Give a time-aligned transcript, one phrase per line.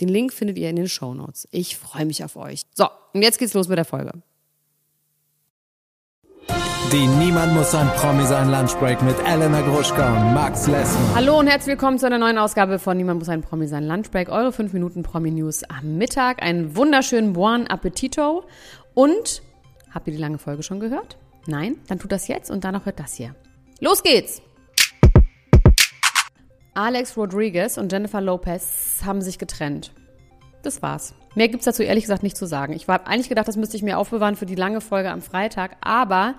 [0.00, 1.46] Den Link findet ihr in den Show Notes.
[1.50, 2.62] Ich freue mich auf euch.
[2.74, 4.12] So, und jetzt geht's los mit der Folge.
[6.92, 11.14] Die Niemand muss ein Promi sein Lunchbreak mit Elena Gruschka und Max Lessmann.
[11.14, 14.28] Hallo und herzlich willkommen zu einer neuen Ausgabe von Niemand muss ein Promi sein Lunchbreak.
[14.28, 16.42] Eure 5 Minuten Promi News am Mittag.
[16.42, 18.44] Einen wunderschönen Buon Appetito.
[18.94, 19.42] Und
[19.92, 21.16] habt ihr die lange Folge schon gehört?
[21.46, 21.76] Nein?
[21.86, 23.36] Dann tut das jetzt und dann noch hört das hier.
[23.80, 24.42] Los geht's!
[26.74, 29.92] Alex Rodriguez und Jennifer Lopez haben sich getrennt.
[30.62, 31.14] Das war's.
[31.34, 32.72] Mehr gibt's dazu ehrlich gesagt nicht zu sagen.
[32.72, 35.76] Ich habe eigentlich gedacht, das müsste ich mir aufbewahren für die lange Folge am Freitag,
[35.80, 36.34] aber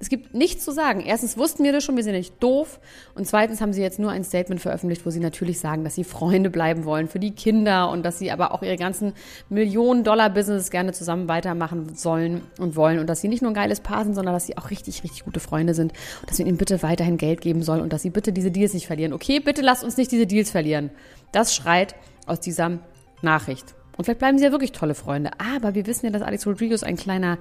[0.00, 1.00] es gibt nichts zu sagen.
[1.00, 2.80] Erstens wussten wir das schon, wir sind nicht doof.
[3.14, 6.04] Und zweitens haben sie jetzt nur ein Statement veröffentlicht, wo sie natürlich sagen, dass sie
[6.04, 9.12] Freunde bleiben wollen für die Kinder und dass sie aber auch ihre ganzen
[9.50, 12.98] Millionen-Dollar-Business gerne zusammen weitermachen sollen und wollen.
[12.98, 15.26] Und dass sie nicht nur ein geiles Paar sind, sondern dass sie auch richtig, richtig
[15.26, 15.92] gute Freunde sind.
[16.22, 18.72] Und dass wir ihnen bitte weiterhin Geld geben sollen und dass sie bitte diese Deals
[18.72, 19.12] nicht verlieren.
[19.12, 20.88] Okay, bitte lasst uns nicht diese Deals verlieren.
[21.30, 22.78] Das schreit aus dieser
[23.22, 23.74] Nachricht.
[23.96, 25.30] Und vielleicht bleiben sie ja wirklich tolle Freunde.
[25.38, 27.38] Aber wir wissen ja, dass Alex Rodriguez ein kleiner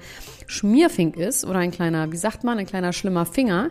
[0.47, 3.69] Schmierfink ist oder ein kleiner, wie sagt man, ein kleiner schlimmer Finger.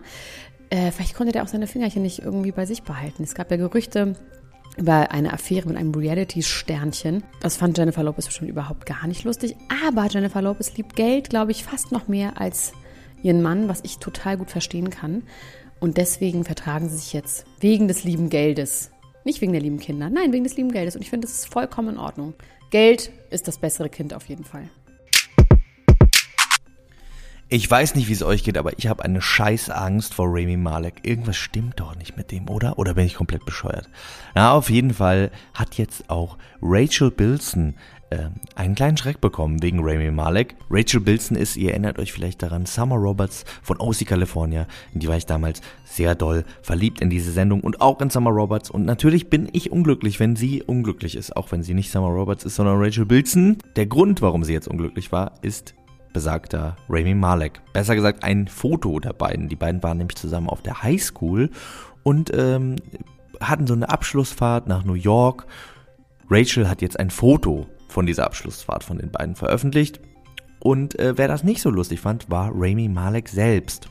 [0.71, 3.23] Äh, vielleicht konnte der auch seine Fingerchen nicht irgendwie bei sich behalten.
[3.23, 4.17] Es gab ja Gerüchte
[4.79, 7.25] über eine Affäre mit einem Reality-Sternchen.
[7.41, 9.57] Das fand Jennifer Lopez bestimmt überhaupt gar nicht lustig.
[9.87, 12.73] Aber Jennifer Lopez liebt Geld, glaube ich, fast noch mehr als
[13.23, 15.25] ihren Mann, was ich total gut verstehen kann.
[15.81, 18.91] Und deswegen vertragen sie sich jetzt wegen des lieben Geldes.
[19.29, 20.97] Nicht wegen der lieben Kinder, nein, wegen des lieben Geldes.
[20.97, 22.33] Und ich finde, das ist vollkommen in Ordnung.
[22.71, 24.71] Geld ist das bessere Kind auf jeden Fall.
[27.51, 30.59] Ich weiß nicht, wie es euch geht, aber ich habe eine scheiß Angst vor Rami
[30.59, 31.01] Malek.
[31.03, 32.79] Irgendwas stimmt doch nicht mit dem, oder?
[32.79, 33.89] Oder bin ich komplett bescheuert?
[34.35, 37.73] Na, auf jeden Fall hat jetzt auch Rachel Bilson
[38.11, 40.57] äh, einen kleinen Schreck bekommen wegen Rami Malek.
[40.69, 44.67] Rachel Bilson ist, ihr erinnert euch vielleicht daran, Summer Roberts von OC California.
[44.93, 48.31] In die war ich damals sehr doll verliebt in diese Sendung und auch in Summer
[48.31, 48.71] Roberts.
[48.71, 51.35] Und natürlich bin ich unglücklich, wenn sie unglücklich ist.
[51.35, 53.57] Auch wenn sie nicht Summer Roberts ist, sondern Rachel Bilson.
[53.77, 55.75] Der Grund, warum sie jetzt unglücklich war, ist
[56.19, 57.61] besagter Rami Malek.
[57.73, 59.49] Besser gesagt ein Foto der beiden.
[59.49, 61.49] Die beiden waren nämlich zusammen auf der Highschool
[62.03, 62.75] und ähm,
[63.41, 65.47] hatten so eine Abschlussfahrt nach New York.
[66.29, 70.01] Rachel hat jetzt ein Foto von dieser Abschlussfahrt von den beiden veröffentlicht.
[70.59, 73.89] Und äh, wer das nicht so lustig fand, war Rami Malek selbst.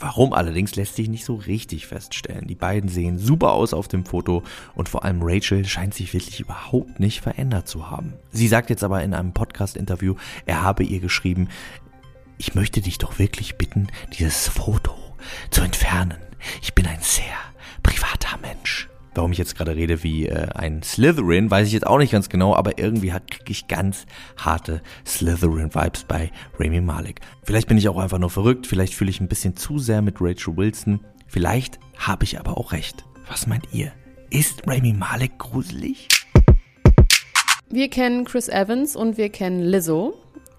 [0.00, 2.46] Warum allerdings lässt sich nicht so richtig feststellen.
[2.46, 4.44] Die beiden sehen super aus auf dem Foto
[4.74, 8.14] und vor allem Rachel scheint sich wirklich überhaupt nicht verändert zu haben.
[8.30, 10.14] Sie sagt jetzt aber in einem Podcast-Interview,
[10.46, 11.48] er habe ihr geschrieben,
[12.38, 14.94] ich möchte dich doch wirklich bitten, dieses Foto
[15.50, 16.18] zu entfernen.
[16.62, 17.24] Ich bin ein sehr
[17.82, 18.87] privater Mensch.
[19.18, 22.28] Warum ich jetzt gerade rede wie äh, ein Slytherin, weiß ich jetzt auch nicht ganz
[22.28, 24.06] genau, aber irgendwie kriege ich ganz
[24.36, 27.20] harte Slytherin-Vibes bei Rami Malek.
[27.42, 30.18] Vielleicht bin ich auch einfach nur verrückt, vielleicht fühle ich ein bisschen zu sehr mit
[30.20, 33.06] Rachel Wilson, vielleicht habe ich aber auch recht.
[33.28, 33.90] Was meint ihr?
[34.30, 36.06] Ist Rami Malek gruselig?
[37.68, 40.14] Wir kennen Chris Evans und wir kennen Lizzo.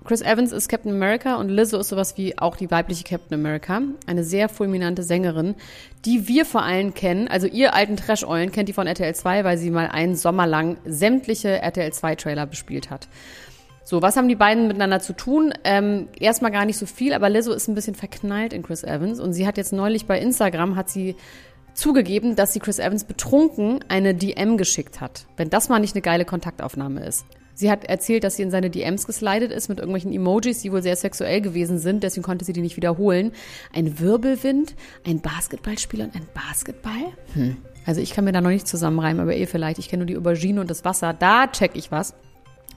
[0.09, 3.79] Chris Evans ist Captain America und Lizzo ist sowas wie auch die weibliche Captain America.
[4.07, 5.53] Eine sehr fulminante Sängerin,
[6.03, 7.27] die wir vor allem kennen.
[7.27, 10.77] Also ihr alten Trash-Eulen kennt die von RTL 2, weil sie mal einen Sommer lang
[10.83, 13.07] sämtliche RTL 2 Trailer bespielt hat.
[13.83, 15.53] So, was haben die beiden miteinander zu tun?
[15.63, 19.19] Ähm, erstmal gar nicht so viel, aber Lizzo ist ein bisschen verknallt in Chris Evans
[19.19, 21.17] und sie hat jetzt neulich bei Instagram hat sie
[21.75, 25.27] zugegeben, dass sie Chris Evans betrunken eine DM geschickt hat.
[25.37, 27.27] Wenn das mal nicht eine geile Kontaktaufnahme ist.
[27.59, 30.81] Sie hat erzählt, dass sie in seine DMs geslidet ist mit irgendwelchen Emojis, die wohl
[30.81, 32.03] sehr sexuell gewesen sind.
[32.03, 33.33] Deswegen konnte sie die nicht wiederholen.
[33.73, 34.75] Ein Wirbelwind,
[35.05, 37.11] ein Basketballspieler und ein Basketball?
[37.33, 37.57] Hm.
[37.85, 39.77] Also ich kann mir da noch nicht zusammenreimen, aber ihr vielleicht.
[39.77, 41.11] Ich kenne nur die Aubergine und das Wasser.
[41.11, 42.13] Da check ich was.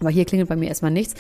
[0.01, 1.15] Aber hier klingelt bei mir erstmal nichts.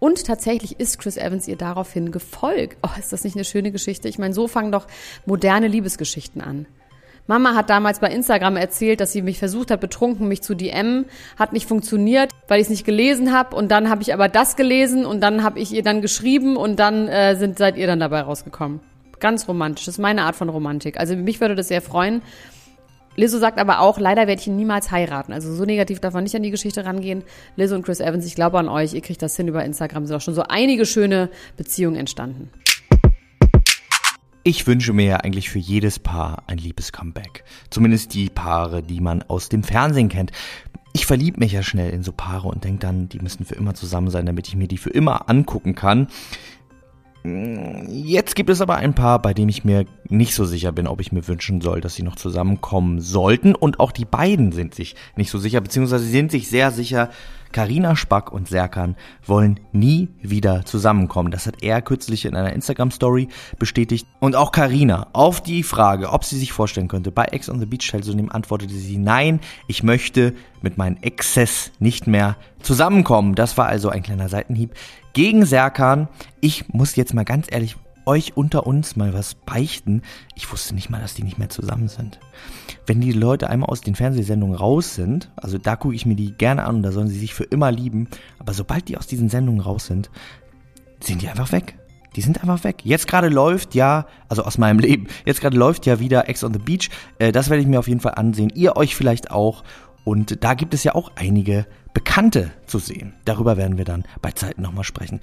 [0.00, 2.76] Und tatsächlich ist Chris Evans ihr daraufhin gefolgt.
[2.82, 4.08] Oh, ist das nicht eine schöne Geschichte?
[4.08, 4.88] Ich meine, so fangen doch
[5.26, 6.66] moderne Liebesgeschichten an.
[7.26, 11.06] Mama hat damals bei Instagram erzählt, dass sie mich versucht hat, betrunken mich zu DM,
[11.38, 13.56] hat nicht funktioniert, weil ich es nicht gelesen habe.
[13.56, 16.78] Und dann habe ich aber das gelesen und dann habe ich ihr dann geschrieben und
[16.78, 18.80] dann äh, sind seid ihr dann dabei rausgekommen.
[19.18, 19.86] Ganz romantisch.
[19.86, 20.98] Das ist meine Art von Romantik.
[21.00, 22.22] Also mich würde das sehr freuen.
[23.16, 25.32] Lizzo sagt aber auch, leider werde ich ihn niemals heiraten.
[25.32, 27.24] Also so negativ darf man nicht an die Geschichte rangehen.
[27.56, 30.06] Lizzo und Chris Evans, ich glaube an euch, ihr kriegt das hin über Instagram.
[30.06, 32.50] Sind auch schon so einige schöne Beziehungen entstanden.
[34.46, 37.42] Ich wünsche mir ja eigentlich für jedes Paar ein liebes Comeback.
[37.68, 40.30] Zumindest die Paare, die man aus dem Fernsehen kennt.
[40.92, 43.74] Ich verliebe mich ja schnell in so Paare und denke dann, die müssen für immer
[43.74, 46.06] zusammen sein, damit ich mir die für immer angucken kann.
[47.88, 51.00] Jetzt gibt es aber ein paar, bei denen ich mir nicht so sicher bin, ob
[51.00, 53.56] ich mir wünschen soll, dass sie noch zusammenkommen sollten.
[53.56, 57.10] Und auch die beiden sind sich nicht so sicher, beziehungsweise sind sich sehr sicher.
[57.56, 61.30] Karina Spack und Serkan wollen nie wieder zusammenkommen.
[61.30, 64.06] Das hat er kürzlich in einer Instagram-Story bestätigt.
[64.20, 67.64] Und auch Karina auf die Frage, ob sie sich vorstellen könnte, bei Ex on the
[67.64, 73.34] Beach teilzunehmen, antwortete sie, nein, ich möchte mit meinen Exzess nicht mehr zusammenkommen.
[73.34, 74.74] Das war also ein kleiner Seitenhieb
[75.14, 76.08] gegen Serkan.
[76.42, 80.02] Ich muss jetzt mal ganz ehrlich euch unter uns mal was beichten.
[80.34, 82.18] Ich wusste nicht mal, dass die nicht mehr zusammen sind.
[82.86, 86.32] Wenn die Leute einmal aus den Fernsehsendungen raus sind, also da gucke ich mir die
[86.32, 88.08] gerne an und da sollen sie sich für immer lieben,
[88.38, 90.10] aber sobald die aus diesen Sendungen raus sind,
[91.00, 91.76] sind die einfach weg.
[92.16, 92.80] Die sind einfach weg.
[92.82, 96.52] Jetzt gerade läuft ja, also aus meinem Leben, jetzt gerade läuft ja wieder Ex on
[96.52, 96.88] the Beach.
[97.18, 98.50] Äh, das werde ich mir auf jeden Fall ansehen.
[98.54, 99.62] Ihr euch vielleicht auch.
[100.06, 103.14] Und da gibt es ja auch einige Bekannte zu sehen.
[103.24, 105.18] Darüber werden wir dann bei Zeiten nochmal sprechen.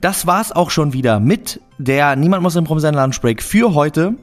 [0.00, 4.14] Das war's auch schon wieder mit der Niemand muss im Prom sein Lunchbreak für heute.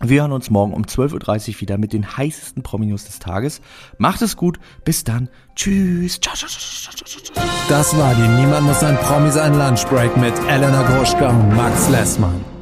[0.00, 3.60] Wir hören uns morgen um 12.30 Uhr wieder mit den heißesten Prominus des Tages.
[3.98, 4.58] Macht es gut.
[4.86, 5.28] Bis dann.
[5.54, 6.20] Tschüss.
[6.20, 7.44] Ciao, ciao, ciao, ciao, ciao.
[7.68, 12.57] Das war die Niemand muss ein Promi sein Lunchbreak mit Elena Gruschka und Max Lessmann.